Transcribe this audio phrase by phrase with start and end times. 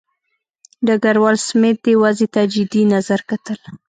[0.87, 3.59] ډګروال سمیت دې وضع ته جدي نظر کتل.